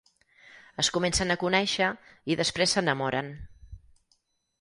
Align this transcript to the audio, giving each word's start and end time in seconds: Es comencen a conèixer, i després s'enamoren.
Es 0.83 0.87
comencen 0.95 1.33
a 1.33 1.35
conèixer, 1.43 1.89
i 2.31 2.37
després 2.39 2.73
s'enamoren. 2.77 3.31